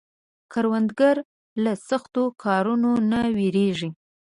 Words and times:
کروندګر 0.51 1.15
له 1.63 1.71
سختو 1.89 2.23
کارونو 2.43 2.91
نه 3.09 3.19
نه 3.21 3.21
ویریږي 3.37 3.89